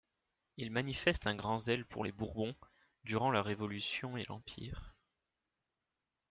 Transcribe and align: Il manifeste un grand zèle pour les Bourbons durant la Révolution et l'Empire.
Il 0.57 0.71
manifeste 0.71 1.27
un 1.27 1.35
grand 1.35 1.59
zèle 1.59 1.85
pour 1.85 2.03
les 2.03 2.11
Bourbons 2.11 2.55
durant 3.03 3.29
la 3.29 3.43
Révolution 3.43 4.17
et 4.17 4.25
l'Empire. 4.29 4.95